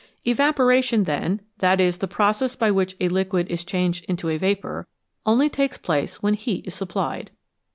Evaporation, 0.25 1.03
then 1.03 1.41
that 1.59 1.79
is, 1.79 1.99
the 1.99 2.07
process 2.07 2.55
by 2.55 2.71
which 2.71 2.95
a 2.99 3.07
liquid 3.07 3.47
is 3.51 3.63
changed 3.63 4.03
into 4.05 4.29
a 4.29 4.37
vapour 4.39 4.87
only 5.27 5.47
takes 5.47 5.77
place 5.77 6.23
when 6.23 6.33
heat 6.33 6.65
is 6.65 6.73
supplied. 6.73 7.29